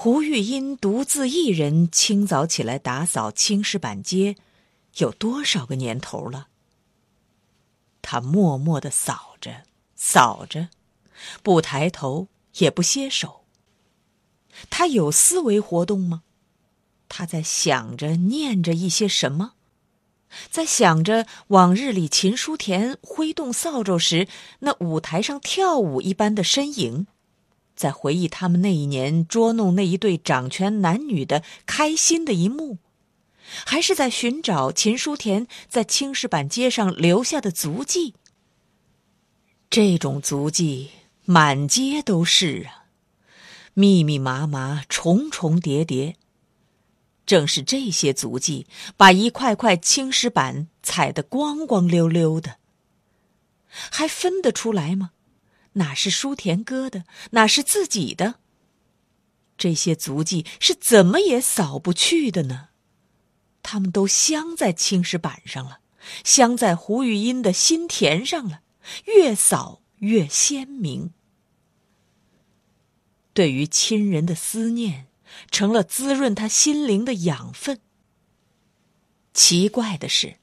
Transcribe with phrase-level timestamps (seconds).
[0.00, 4.36] 胡玉英独自一人清早起来打扫青石板街。
[4.98, 6.46] 有多少个年头了？
[8.00, 9.64] 他默默的扫着，
[9.96, 10.68] 扫着，
[11.42, 13.44] 不抬头，也不歇手。
[14.70, 16.22] 他有思维活动吗？
[17.08, 19.54] 他在想着、念着一些什么？
[20.48, 24.28] 在想着往日里秦书田挥动扫帚时
[24.60, 27.08] 那舞台上跳舞一般的身影，
[27.78, 32.78] 在回忆他们那一年捉弄那一对掌权男女的开心的一幕。
[33.64, 38.14] 还是在寻找秦书田在青石板街上留下的足迹。
[39.70, 40.90] 这种足迹
[41.24, 42.84] 满街都是啊，
[43.74, 46.16] 密密麻麻，重重叠叠。
[47.24, 52.56] 正是这些足迹，把一块块青石板踩得光光溜溜的。
[53.68, 55.12] 还分得出来吗？
[55.78, 58.36] 哪是舒田哥的，哪是自己的？
[59.56, 62.68] 这些足迹是怎么也扫不去的呢？
[63.62, 65.80] 他们都镶在青石板上了，
[66.22, 68.62] 镶在胡玉音的心田上了，
[69.06, 71.12] 越扫越鲜明。
[73.34, 75.06] 对于亲人的思念，
[75.50, 77.80] 成了滋润他心灵的养分。
[79.34, 80.38] 奇怪的是，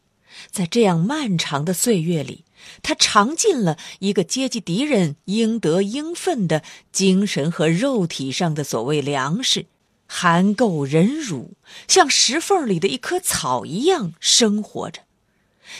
[0.50, 2.44] 在这样漫长的岁月里，
[2.82, 9.66] 他尝尽了一个阶级敌人应得应分的精神和肉体上的所谓粮食。
[10.08, 11.54] 含垢忍辱，
[11.88, 15.02] 像石缝里的一棵草一样生活着，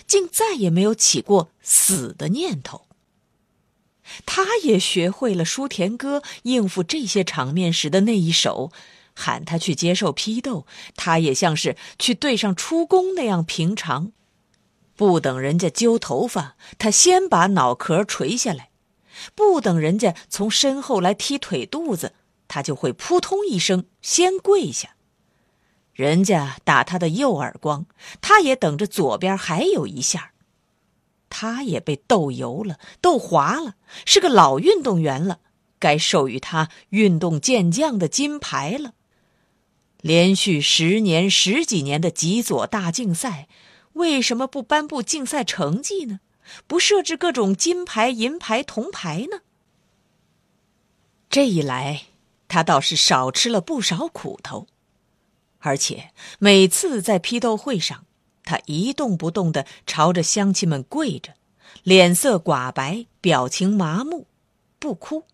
[0.08, 2.86] 竟再也没有起过死的念头。
[4.26, 8.72] 他也学会了书田哥应付这些场面时的那一手，
[9.14, 10.66] 喊他去接受批斗，
[10.96, 14.12] 他也像是去对上出宫那样平常，
[14.96, 18.70] 不等人家揪头发，他先把脑壳垂下来；
[19.36, 22.14] 不等人家从身后来踢腿肚子。
[22.48, 24.96] 他就会扑通一声先跪下，
[25.94, 27.88] 人家打他的右耳光，
[28.22, 30.32] 他也等着左边还有一下。
[31.28, 33.74] 他也被斗油了，斗滑了，
[34.06, 35.40] 是个老运动员了，
[35.80, 38.94] 该授予他运动健将的金牌了。
[40.02, 43.48] 连续十年、十几年的极左大竞赛，
[43.96, 46.22] 为什么不颁布竞赛成绩呢？
[46.68, 49.42] 不设置各种金牌、银牌、铜牌呢？
[51.30, 52.04] 这一来。
[52.48, 54.68] 他倒是少吃了不少苦头，
[55.60, 58.06] 而且每次在批斗会上，
[58.44, 61.34] 他一动不动的朝着乡亲们跪着，
[61.82, 64.28] 脸色寡白，表情麻木，
[64.78, 65.26] 不哭，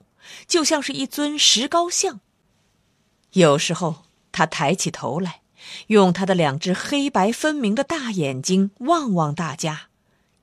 [0.48, 2.22] 就像是一尊石膏像。
[3.34, 5.41] 有时候他抬起头来，
[5.88, 9.90] 用他的两只黑白分明的大眼睛望望大家，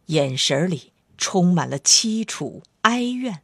[0.07, 3.43] 眼神里充满了凄楚哀怨，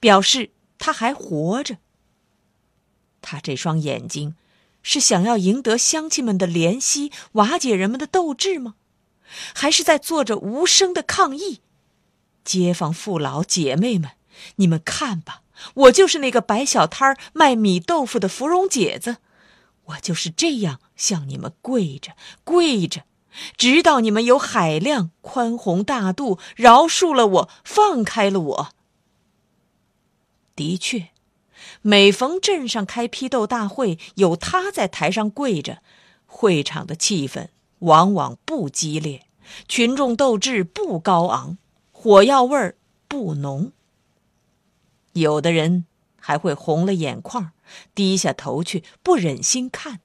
[0.00, 1.78] 表示他还活着。
[3.22, 4.34] 他这双眼睛，
[4.82, 8.74] 是想要赢得乡亲们的怜惜，瓦解人们的斗志吗？
[9.54, 11.60] 还是在做着无声的抗议？
[12.44, 14.12] 街坊父老姐妹们，
[14.56, 15.42] 你们看吧，
[15.74, 19.16] 我就是那个摆小摊儿卖米豆腐的芙蓉姐子，
[19.86, 22.12] 我就是这样向你们跪着
[22.44, 23.02] 跪着，
[23.56, 28.68] 直到你们有海量宽宏大度，饶恕了我，放开了我。
[30.54, 31.08] 的确。
[31.82, 35.82] 每逢镇上开批斗大会，有他在台上跪着，
[36.26, 37.48] 会场的气氛
[37.80, 39.26] 往往不激烈，
[39.68, 41.58] 群众斗志不高昂，
[41.92, 42.76] 火药味儿
[43.06, 43.72] 不浓。
[45.12, 45.86] 有的人
[46.18, 47.52] 还会红了眼眶，
[47.94, 49.98] 低下头去不忍心看；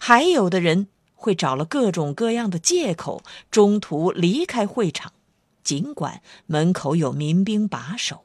[0.00, 5.12] 还有的人会找了各种各样的借口，中途离开会场，
[5.62, 8.24] 尽管门口有民兵把守。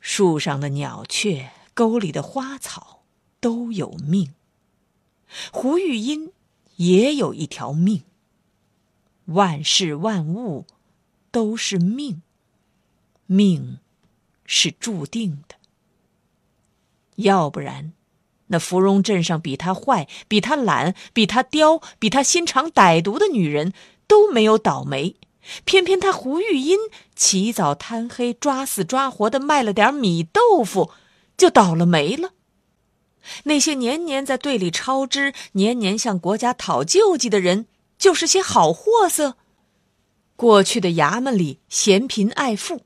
[0.00, 3.02] 树上的鸟雀，沟里的花草，
[3.38, 4.34] 都有命，
[5.52, 6.32] 胡玉音
[6.76, 8.02] 也有一条命。
[9.26, 10.66] 万事万物
[11.30, 12.22] 都是命，
[13.26, 13.78] 命
[14.44, 15.54] 是注定的。
[17.16, 17.92] 要不然，
[18.50, 23.72] 那芙蓉镇上比他坏、比他懒、比他刁、比他心肠歹毒的女人
[24.06, 25.16] 都没有倒霉，
[25.64, 26.78] 偏偏他胡玉音
[27.16, 30.90] 起早贪黑、抓死抓活的卖了点米豆腐，
[31.36, 32.30] 就倒了霉了。
[33.44, 37.66] 那些年年在队里超支、年年向国家讨救济的人。
[38.00, 39.36] 就是些好货色。
[40.34, 42.80] 过去的衙门里嫌贫爱富，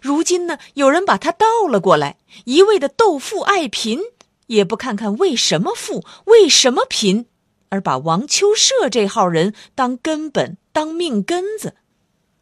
[0.00, 3.98] 如今呢，有人把他倒了过来，一味的斗富爱贫，
[4.50, 7.26] 也不看看为什么富，为什么贫，
[7.68, 11.76] 而把王秋社这号人当根本，当命根子。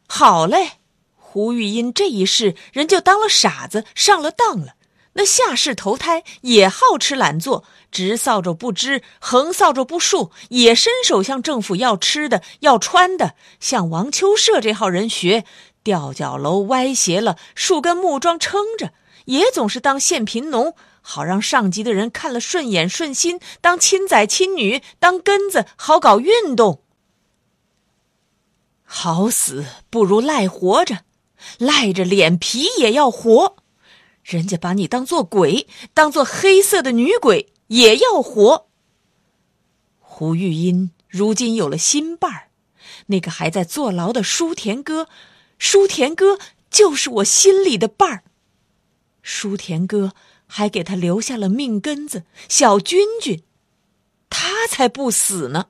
[0.09, 0.79] 好嘞，
[1.15, 4.73] 胡玉音这一世人就当了傻子，上了当了。
[5.13, 15.45] 那下世投胎也好吃懒做，直扫帚不支，横扫帚不竖，也伸手向政府要吃的、要穿的，向王秋社这号人学，
[15.83, 18.95] 吊脚楼歪斜了，树根木桩撑着，
[19.27, 20.75] 也总是当县贫农，
[21.11, 26.83] 好让上级的人看了顺眼顺心，当亲仔亲女，当根子，好搞运动。
[28.85, 31.05] 好死不如赖活着，
[31.57, 33.57] 赖着脸皮也要活。
[34.23, 38.69] 人家把你当做鬼，当做黑色的女鬼，也要活。
[39.99, 42.51] 胡玉音如今有了新伴儿，
[43.07, 45.09] 那个还在坐牢的舒田哥，
[45.59, 46.39] 舒田哥
[46.71, 48.25] 就是我心里的伴儿。
[49.23, 50.13] 舒田哥
[50.49, 53.45] 还给他留下了命根子小君君，
[54.29, 55.69] 他才不死呢，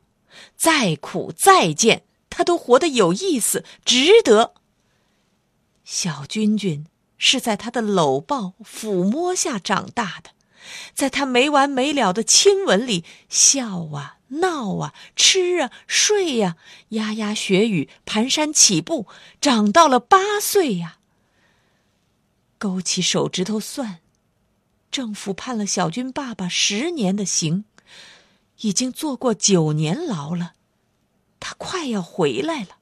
[0.57, 4.55] 再苦再贱，他都活得有意思，值得。
[5.85, 6.87] 小君君。
[7.21, 10.31] 是在他的搂抱、抚摸下长大的，
[10.95, 16.55] 在他没完没了的亲吻里笑啊、闹啊、吃啊、睡呀，
[16.91, 19.09] 牙牙学语、蹒跚起步，
[19.41, 20.99] 长到了八岁呀。
[22.57, 23.99] 勾起手指头算，
[24.91, 27.65] 政府判了小军爸爸十年的刑，
[28.61, 30.55] 已经坐过九年牢了，
[31.39, 32.79] 他快要回来了。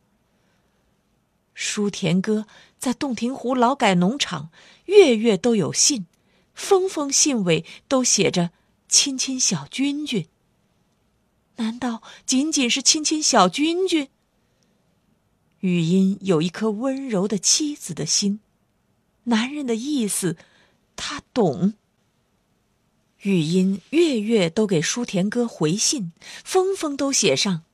[1.53, 2.47] 舒田哥
[2.79, 4.51] 在洞庭湖劳改农场，
[4.85, 6.07] 月月都有信，
[6.55, 8.51] 封封信尾都写着
[8.89, 10.29] “亲亲小君君”。
[11.57, 14.09] 难道仅仅是亲亲小君君？
[15.61, 18.41] 语音有一颗温柔的妻子的心，
[19.25, 20.37] 男人的意思，
[20.95, 21.75] 他懂。
[23.27, 26.13] 语音月月都给舒田哥回信，
[26.45, 27.65] 封封都写上：“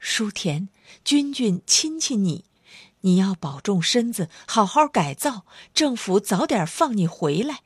[0.00, 0.70] 舒田
[1.04, 2.46] 君君亲亲你。”
[3.02, 5.44] 你要保重身子，好好改造。
[5.74, 7.60] 政府早点放你回来。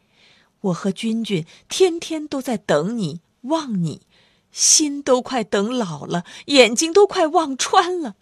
[0.62, 4.02] 我和君君天天都在等你，望你，
[4.50, 8.16] 心都快等老了，眼睛都快望穿了。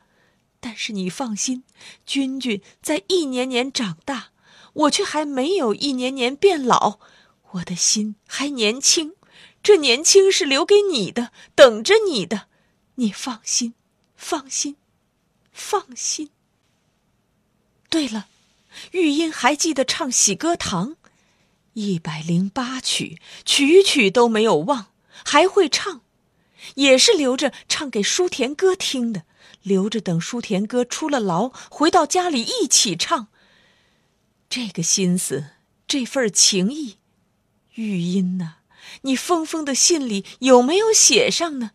[0.61, 1.65] 但是你放心，
[2.05, 4.33] 君君在一年年长大，
[4.75, 6.99] 我却还没有一年年变老。
[7.53, 9.15] 我的心还年轻，
[9.63, 12.49] 这年轻是留给你的，等着你的。
[12.97, 13.75] 你放心，
[14.17, 14.77] 放心，
[15.53, 16.31] 放心。
[17.89, 18.29] 对了，
[18.93, 20.91] 玉音还记得唱《喜歌堂》，
[21.75, 24.87] 一百零八曲，曲曲都没有忘，
[25.25, 26.01] 还会唱，
[26.75, 29.25] 也是留着唱给舒田哥听的，
[29.63, 33.29] 留着等舒田哥出了牢，回到家里一起唱。
[34.49, 35.51] 这个心思，
[35.87, 36.97] 这份情谊，
[37.77, 38.57] 玉音呐，
[39.03, 41.71] 你封封的信里有没有写上呢？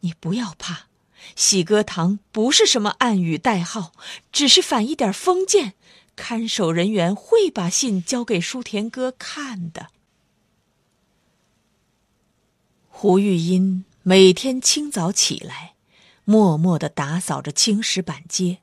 [0.00, 0.86] 你不要怕。
[1.34, 3.92] 喜歌堂不是什么暗语代号，
[4.32, 5.74] 只是反一点封建。
[6.16, 9.90] 看守人员会把信交给舒田哥看的。
[12.88, 15.74] 胡玉音每天清早起来，
[16.24, 18.58] 默默的打扫着青石板街。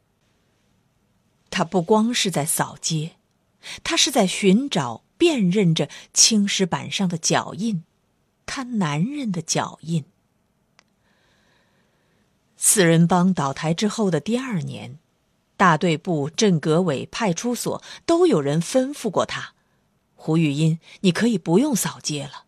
[1.49, 3.15] 他不光是在扫街，
[3.85, 7.83] 他是在寻找、辨认着青石板上的脚印，
[8.45, 10.05] 他男人的脚印。
[12.55, 14.99] 四人帮倒台之后的第二年，
[15.57, 19.55] 大队部、镇革委、派出所都有人吩咐过他
[20.13, 22.45] ：“胡玉音，你可以不用扫街了。”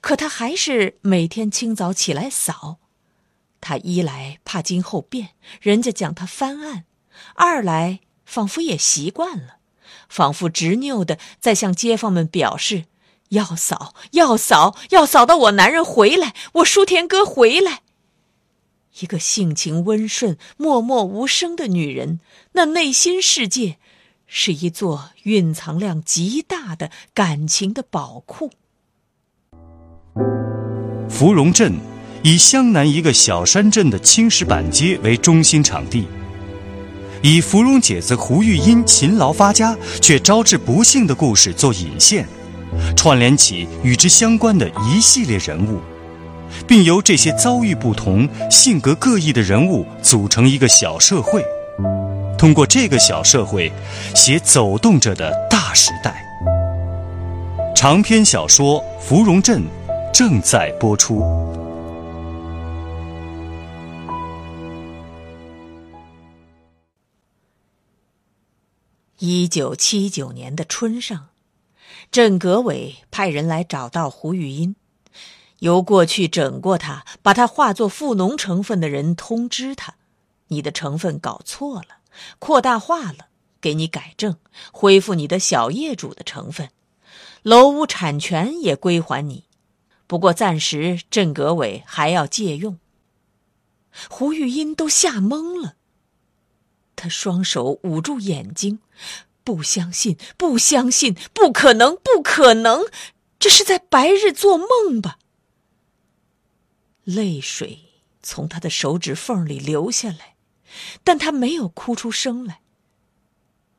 [0.00, 2.78] 可他还是每天清早起来扫。
[3.60, 5.30] 他一来怕今后变，
[5.60, 6.84] 人家讲他翻案；
[7.34, 9.55] 二来仿佛也习惯了，
[10.08, 12.84] 仿佛执拗的在向街坊们表示
[13.30, 17.82] ：“要扫，要扫，要扫到我男人回来，我舒田哥回来。”
[19.00, 22.20] 一个性情温顺、默默无声的女人，
[22.52, 23.76] 那内心世界，
[24.26, 28.50] 是一座蕴藏量极大的感情的宝库。
[31.10, 31.74] 芙蓉镇
[32.22, 36.06] 以湘南一个小山镇的青石板街为中心场地，
[37.22, 42.26] 以芙蓉姐子胡玉英勤劳发家却招致不幸的故事做引线，
[42.94, 45.80] 串联起与之相关的一系列人物，
[46.66, 51.44] 并由这些遭遇不同、性格各异的人物组成一个小社会。
[52.38, 53.72] 通过这个小社会，
[54.14, 56.22] 写走动着的大时代。
[57.74, 59.62] 长篇小说《芙蓉镇》
[60.12, 61.22] 正在播出。
[69.18, 71.28] 一九七九年的春上，
[72.12, 74.76] 镇革委派人来找到胡玉英，
[75.60, 79.94] 由过去整过他、把他化作富农成分的人通知他
[80.48, 81.96] ：“你的成分搞错了。”
[82.38, 84.36] 扩大化了，给你改正，
[84.70, 86.68] 恢复你的小业主的成分，
[87.42, 89.44] 楼屋产权也归还你。
[90.06, 92.78] 不过暂时镇革委还要借用。
[94.10, 95.76] 胡玉英都吓懵了，
[96.96, 98.80] 他双手捂住眼睛，
[99.44, 102.86] 不相信，不相信，不可能，不可能，
[103.38, 105.18] 这是在白日做梦吧？
[107.04, 107.84] 泪水
[108.22, 110.34] 从他的手指缝里流下来。
[111.04, 112.60] 但他没有哭出声来。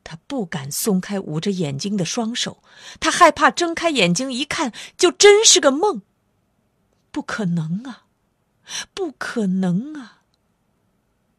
[0.04, 2.64] 他不敢松开捂着眼睛的双手，
[3.00, 6.02] 他害怕睁开眼睛一看就真是个梦。
[7.12, 8.06] 不可能啊，
[8.94, 10.17] 不可能啊！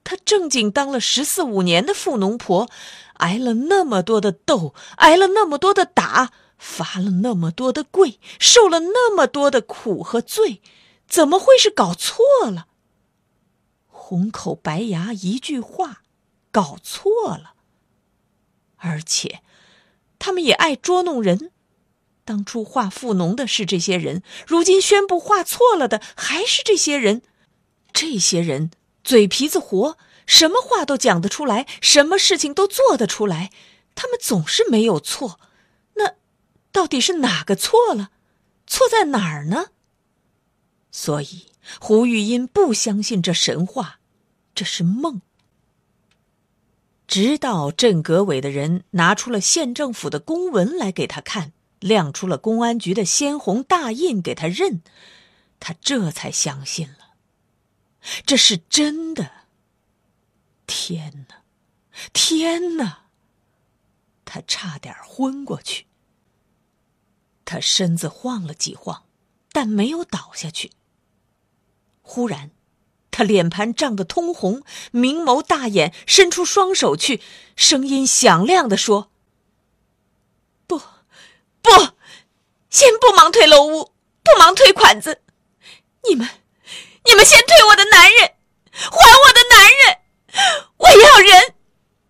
[0.09, 2.71] 她正经当了十四五年的富农婆，
[3.19, 10.63] 挨了那么多的斗，挨了那么多的打，罚了那么多的跪，受了那么多的苦和罪，
[11.07, 12.69] 怎么会是搞错了？
[13.87, 16.01] 红口白牙一句话，
[16.51, 17.53] 搞错了。
[18.79, 19.43] 而且，
[20.19, 21.51] 他们也爱捉弄人。
[22.25, 27.21] 当初画富农的是这些人，如今宣布画错了的还是这些人。
[27.93, 28.71] 这些人
[29.09, 29.97] 嘴皮子活，
[30.27, 33.51] 什么话都讲得出来，什么事情都做得出来。
[33.95, 35.41] 他们总是没有错。
[35.95, 36.17] 那，
[36.71, 38.11] 到底是哪个错了？
[38.67, 39.69] 错在哪儿呢？
[40.93, 41.47] 所以，
[41.81, 44.01] 胡玉英不相信这神话。
[44.55, 45.23] 这是梦。
[47.07, 54.83] 直到镇革委的人拿出了县政府的公文来给他看，亮出了公安局的鲜红大印给他认，
[55.59, 57.08] 他这才相信了，
[58.27, 59.31] 这是真的。
[60.67, 61.43] 天哪，
[62.13, 63.07] 天哪！
[64.25, 65.87] 他差点昏过去。
[67.45, 69.05] 他身子晃了几晃，
[69.53, 70.73] 但没有倒下去。
[72.03, 72.51] 忽然。
[73.11, 74.63] 他脸盘涨得通红，
[74.93, 77.21] 明眸大眼，伸出双手去，
[77.57, 79.11] 声音响亮的说
[80.69, 80.79] ：“不，
[81.61, 81.71] 不，
[82.71, 85.23] 先不忙退楼屋，不忙退款子，
[86.09, 86.29] 你们，
[87.09, 88.35] 你们先退我的男人，
[88.71, 89.97] 还我的男人，
[90.77, 91.55] 我要人，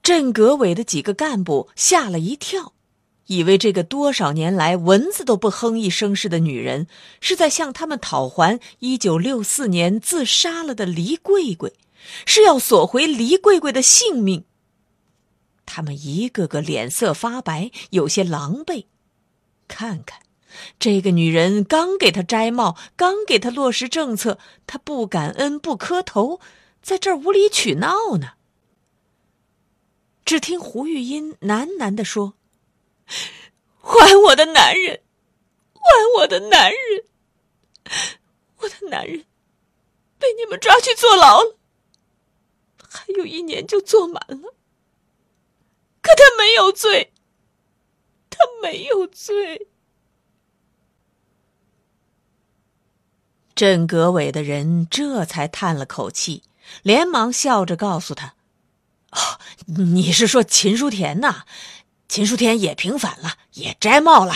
[0.02, 2.74] 镇革委的几个干部吓了一跳。
[3.26, 6.88] 以为这个多少年来蚊子都不哼一声似的女人，
[7.22, 11.72] 是在向他们讨还一九六四年自杀了的黎桂桂，
[12.26, 14.44] 是要索回黎桂桂的性命。
[15.64, 18.84] 他们一个个脸色发白，有些狼狈。
[19.66, 20.20] 看看，
[20.78, 26.40] 这个女人刚给他摘帽，刚给他落实政策，他不感恩不磕头，
[26.82, 28.34] 在这儿无理取闹呢。
[30.24, 32.34] 只听胡玉音喃喃地说。
[33.86, 35.02] 还我的男人，
[35.74, 35.82] 还
[36.16, 37.04] 我的男人！
[38.56, 39.26] 我的男人
[40.18, 41.58] 被你们抓去坐牢了，
[42.88, 44.54] 还有一年就坐满了。
[46.00, 47.12] 可他没有罪，
[48.30, 49.68] 他没有罪。
[53.54, 56.42] 镇革委的人这才叹了口气，
[56.82, 58.34] 连忙笑着告诉他
[59.12, 61.44] ：“哦，你是说秦书田呐？”
[62.08, 64.34] 秦书田也平反了，也摘帽了，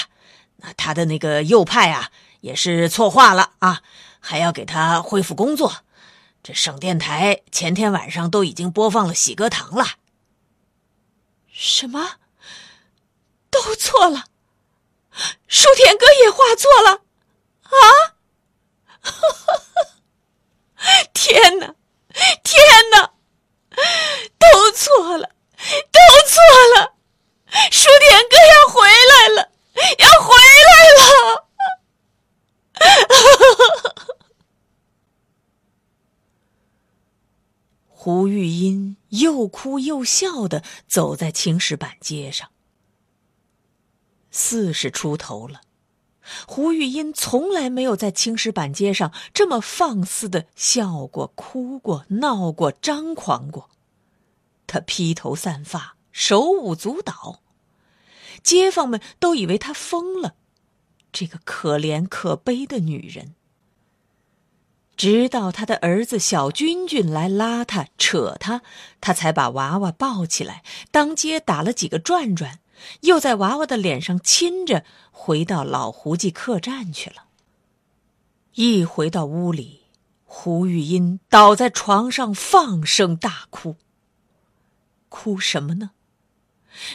[0.56, 2.10] 那他的那个右派啊，
[2.40, 3.82] 也是错话了啊，
[4.20, 5.84] 还要给他恢复工作。
[6.42, 9.84] 这省电台前天晚上都已经播放了喜歌堂了。
[11.52, 12.12] 什么？
[13.50, 14.24] 都错了？
[15.46, 17.02] 书田哥也画错了？
[17.64, 18.17] 啊？
[21.14, 21.74] 天哪！
[22.42, 23.12] 天哪！
[24.38, 25.30] 都错了，
[25.92, 26.42] 都错
[26.76, 26.94] 了！
[27.70, 29.52] 舒田哥要回来了，
[29.98, 30.34] 要回
[30.68, 31.48] 来了！
[37.86, 42.50] 胡玉英又哭又笑的走在青石板街上。
[44.30, 45.60] 四十出头了，
[46.46, 53.70] 胡玉音从来没有在青石板街上这么放肆的笑过、哭过、闹过、张狂过。
[54.66, 57.40] 她披头散发，手舞足蹈，
[58.42, 60.34] 街坊们都以为她疯了。
[61.10, 63.34] 这个可怜可悲的女人。
[64.96, 68.62] 直到他的儿子小君君来拉他、扯他，
[69.00, 72.58] 他才把娃娃抱起来，当街打了几个转转，
[73.00, 77.24] 又在娃娃的脸上亲着，回到老胡记客栈去了。
[78.54, 79.82] 一回到屋里，
[80.24, 83.76] 胡玉音倒在床上放声大哭。
[85.08, 85.90] 哭什么呢？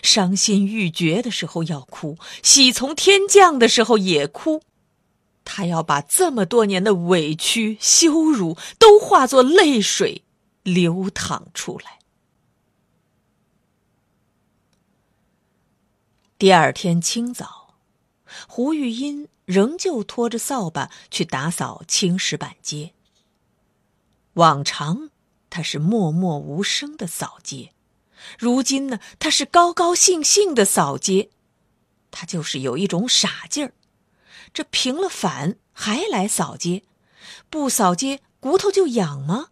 [0.01, 4.61] 伤心欲绝的时候要哭，喜从天降的时候也哭。
[5.43, 10.23] 他要把这么多年的委屈、羞辱都化作泪水
[10.63, 11.99] 流淌出来。
[16.43, 17.75] 第二天清早，
[18.49, 22.91] 胡玉音仍旧拖着扫把去打扫青石板街。
[24.33, 25.09] 往常
[25.49, 27.71] 他是默默无声的扫街，
[28.37, 31.29] 如今呢，他是高高兴兴的扫街。
[32.11, 33.73] 他就是有一种傻劲儿。
[34.53, 36.83] 这平了反还来扫街，
[37.49, 39.47] 不扫街骨头就痒吗？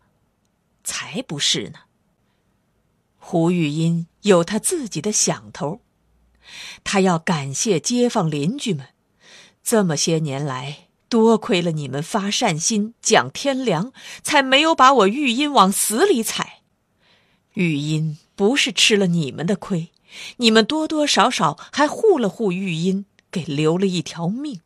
[0.84, 1.80] 才不是呢。
[3.16, 5.80] 胡玉音有他自己的想头，
[6.84, 8.88] 他要感谢街坊邻居们，
[9.64, 13.92] 这么些年来多亏了你们发善心讲天良，
[14.24, 16.62] 才没有把我玉音往死里踩。
[17.56, 19.90] 玉音不是吃了你们的亏，
[20.38, 24.62] 你们多多少少还护了护玉音，给留了一条命。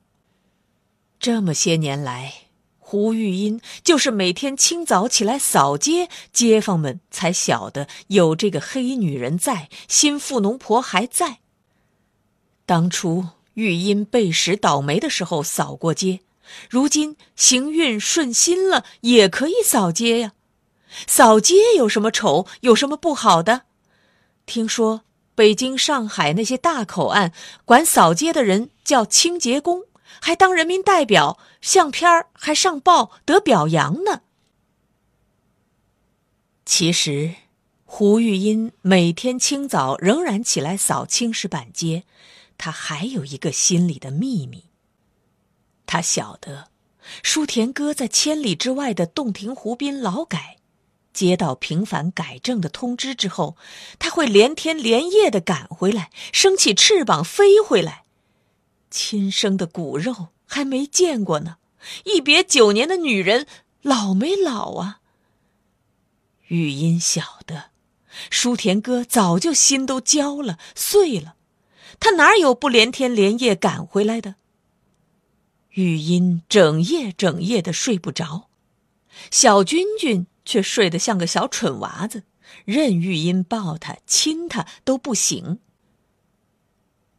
[1.20, 2.34] 这么些年来，
[2.78, 11.40] 胡玉音就是每天清早起来扫街，街坊们才晓得有这个黑女人在，新富农婆还在。
[12.66, 16.22] 当初玉音背时倒霉的时候扫过街，
[16.70, 20.34] 如今行运顺心了也可以扫街呀。
[21.08, 23.64] 扫街有什么丑，有什么不好的？
[24.46, 25.02] 听说
[25.36, 27.34] 北京、上海那些大口岸
[27.66, 29.84] 管扫街的人叫清洁工。
[30.22, 34.22] 还当人民代表，相片还上报得表扬呢。
[36.66, 37.36] 其实，
[37.84, 42.06] 胡玉音每天清早仍然起来扫青石板街，
[42.58, 44.66] 他还有一个心里的秘密。
[45.86, 46.70] 他晓得，
[47.22, 50.58] 舒田哥在千里之外的洞庭湖滨劳改，
[51.14, 53.56] 接到平反改正的通知之后，
[54.00, 58.04] 他会连天连夜的赶回来，升起翅膀飞回来。
[58.90, 61.58] 亲生的骨肉还没见过呢，
[62.06, 63.46] 一别九年的女人
[63.82, 65.02] 老没老啊？
[66.48, 67.72] 玉音晓得，
[68.30, 71.36] 舒田哥早就心都焦了碎了，
[72.00, 74.36] 他哪有不连天连夜赶回来的？
[75.72, 78.50] 玉音整夜整夜的睡不着，
[79.30, 82.24] 小君君却睡得像个小蠢娃子，
[82.64, 85.60] 任玉音抱他亲他都不醒。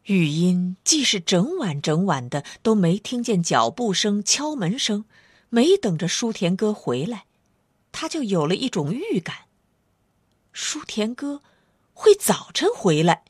[0.04, 5.04] 玉音既是整晚整晚的都没听见脚步声、敲门声，
[5.50, 7.24] 没等着舒田哥回来，
[7.92, 9.36] 他就有了一种预感：
[10.52, 11.42] 舒田哥
[11.92, 13.24] 会早晨回来。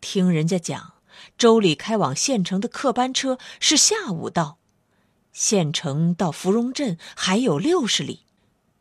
[0.00, 0.94] 听人家讲，
[1.36, 4.58] 州里开往县城的客班车是下午到，
[5.32, 8.24] 县城到芙蓉镇还有六十里，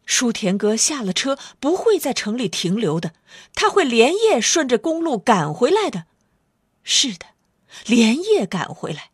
[0.05, 3.13] 舒田哥下了车不会在城里停留的，
[3.53, 6.05] 他会连夜顺着公路赶回来的。
[6.83, 7.25] 是的，
[7.85, 9.11] 连夜赶回来。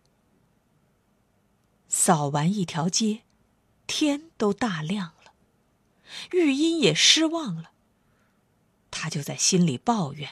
[1.88, 3.22] 扫完一条街，
[3.88, 5.34] 天都大亮了，
[6.32, 7.72] 玉音也失望了。
[8.92, 10.30] 他就在心里抱怨：“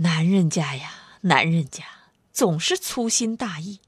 [0.00, 1.84] 男人家呀，男人家
[2.32, 3.80] 总是粗心大意。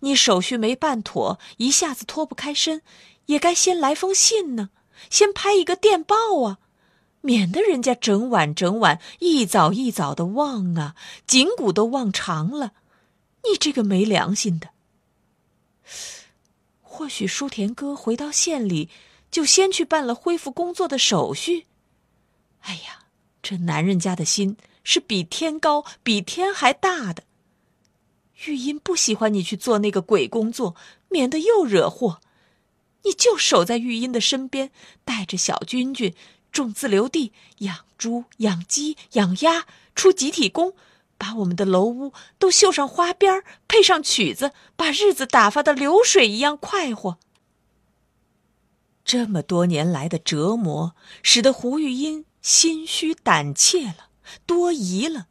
[0.00, 2.82] 你手续没办妥，一下子脱不开身，
[3.26, 4.70] 也该先来封信呢，
[5.10, 6.58] 先拍一个电报啊。”
[7.22, 10.94] 免得人家整晚整晚、一早一早的忘啊，
[11.26, 12.72] 筋骨都忘长了。
[13.42, 14.68] 你这个没良心的！
[16.80, 18.88] 或许舒田哥回到县里，
[19.28, 21.66] 就先去办了恢复工作的手续。
[22.60, 23.06] 哎呀，
[23.42, 27.24] 这男人家的心是比天高、比天还大的。
[28.46, 30.76] 玉音不喜欢你去做那个鬼工作，
[31.08, 32.20] 免得又惹祸。
[33.02, 34.70] 你就守在玉音的身边，
[35.04, 36.14] 带着小君君。
[36.52, 40.74] 种自留地，养猪、养鸡、养鸭，出集体工，
[41.18, 47.18] 把我们的楼屋都绣上花边配上曲子，把日子打发的流水一样快活。
[49.04, 54.08] 这么多年来的折磨，使得胡玉音心虚胆怯了，
[54.46, 55.26] 多疑了。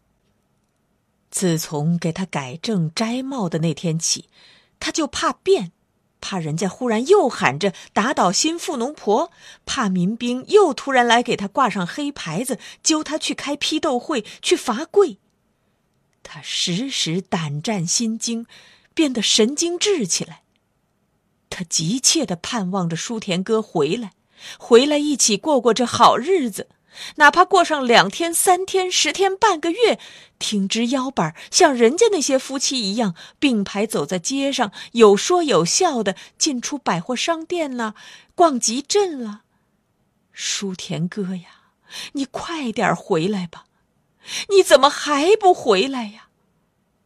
[1.29, 4.29] 自从给他改正摘帽的那天起，
[4.79, 5.73] 他就怕变，
[6.21, 9.31] 怕人家忽然又喊着打倒新富农婆，
[9.65, 15.17] 怕民兵又突然来给他挂上黑牌子，揪他去开批斗会，去罚跪。
[16.23, 18.47] 他时时胆战心惊，
[18.93, 20.43] 变得神经质起来。
[21.49, 24.13] 他急切的盼望着舒田哥回来，
[24.57, 26.69] 回来一起过过这好日子。
[27.15, 29.99] 哪怕过上两天、三天、十天、半个月，
[30.39, 37.95] 挺直腰板，像人家那些夫妻一样并排走在街上，有说有笑的进出百货商店了，
[38.33, 39.41] 逛集镇了。
[40.31, 41.71] 舒田哥呀，
[42.13, 43.65] 你快点回来吧！
[44.49, 46.27] 你怎么还不回来呀？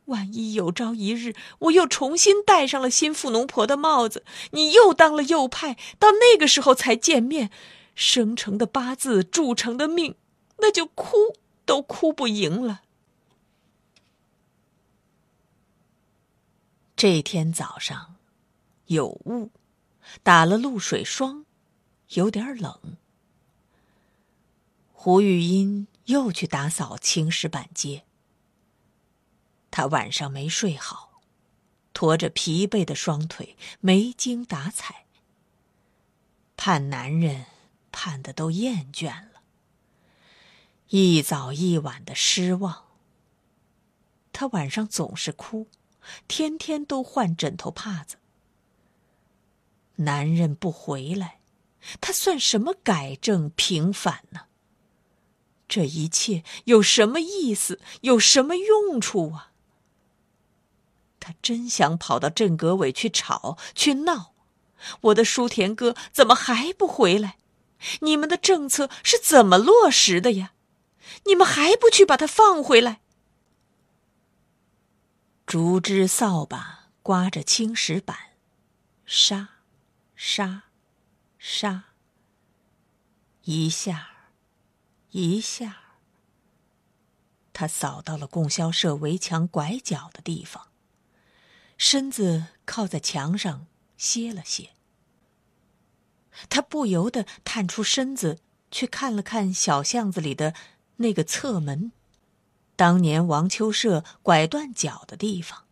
[0.06, 7.52] 万一有朝一日我又重新戴上了新富农婆的帽子，你又当了右派，到那个时候才见面。
[8.00, 10.16] 生成的八字，铸成的命，
[10.60, 11.36] 那就哭
[11.66, 12.84] 都哭不赢了。
[16.96, 18.16] 这天早上
[18.86, 19.52] 有雾，
[20.24, 21.46] 打了露水霜，
[22.12, 22.80] 有点冷。
[24.94, 28.06] 胡玉英又去打扫青石板街。
[29.70, 31.22] 他晚上没睡好，
[31.94, 35.06] 拖着疲惫的双腿，没精打采，
[36.56, 37.46] 盼男人。
[37.92, 39.42] 盼的都厌倦了，
[40.90, 42.86] 一早一晚的失望。
[44.32, 45.68] 他晚上总是哭，
[46.28, 48.18] 天天都换枕头帕子。
[49.98, 51.40] 男人不回来，
[52.00, 54.44] 他算什么改正平反呢？
[55.68, 57.82] 这一切有什么意思？
[58.02, 59.52] 有什么用处啊？
[61.20, 64.34] 他真想跑到镇革委去吵去闹，
[65.02, 67.39] 我的舒田哥怎么还不回来？
[68.02, 70.54] 你们的政策是怎么落实的呀？
[71.26, 73.02] 你们还不去把它放回来？
[75.46, 78.16] 竹枝扫把刮着青石板，
[79.06, 79.50] 沙，
[80.16, 80.64] 沙，
[81.38, 81.86] 沙。
[83.44, 84.10] 一下，
[85.10, 85.78] 一下。
[87.52, 90.68] 他扫到了供销社围墙拐角的地方，
[91.78, 93.66] 身子靠在墙上
[93.98, 94.70] 歇了歇。
[96.48, 98.40] 他不由得探出身子
[98.72, 100.54] 去看了看小巷子里的
[100.98, 101.92] 那个侧门，
[102.76, 105.66] 当年王秋社拐断脚的地方。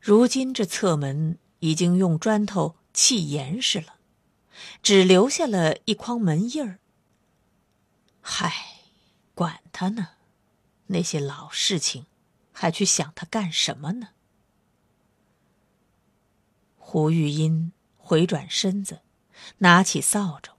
[0.00, 3.96] 如今这侧门已经用砖头砌严实了，
[4.82, 6.78] 只留下了一筐门印儿。
[8.20, 8.52] 嗨，
[9.34, 10.08] 管他呢，
[10.86, 12.06] 那些老事情，
[12.52, 14.08] 还去想他干什么呢？
[16.76, 17.72] 胡玉英。
[18.06, 19.00] 回转身子，
[19.58, 20.52] 拿起扫帚。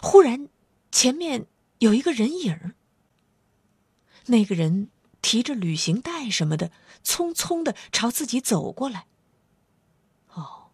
[0.00, 0.48] 忽然，
[0.92, 1.46] 前面
[1.80, 2.74] 有一个人影
[4.26, 4.90] 那个人
[5.20, 6.70] 提着旅行袋什么的，
[7.04, 9.06] 匆匆的朝自己走过来。
[10.32, 10.70] 哦，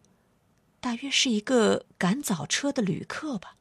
[0.79, 3.57] 大约是一个赶早车的旅客吧。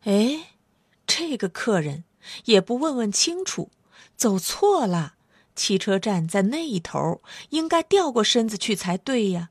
[0.00, 0.56] 哎，
[1.06, 2.02] 这个客人
[2.46, 3.70] 也不问问清楚，
[4.16, 5.14] 走错了。
[5.54, 9.50] 汽车站在那一头，应该掉过身子去才对呀。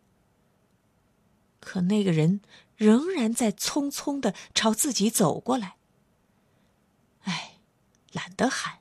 [1.61, 2.41] 可那个人
[2.75, 5.75] 仍然在匆匆的朝自己走过来。
[7.23, 7.59] 哎，
[8.11, 8.79] 懒得喊，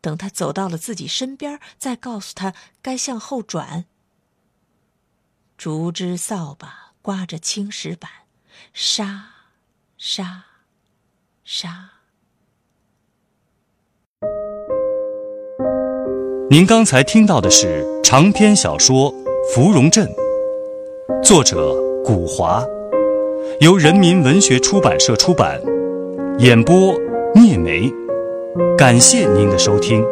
[0.00, 3.84] 等他走到了自己身边，再告诉他该向后转。
[5.58, 8.10] 竹枝扫把刮着青石板，
[8.72, 9.30] 沙，
[9.98, 10.44] 沙，
[11.44, 11.90] 沙。
[16.48, 19.12] 您刚才听到的是长篇小说
[19.52, 20.06] 《芙蓉镇》，
[21.24, 21.85] 作者。
[22.06, 22.64] 古华，
[23.58, 25.60] 由人民文学出版社出版，
[26.38, 26.94] 演播
[27.34, 27.92] 聂梅，
[28.78, 30.04] 感谢您的收听。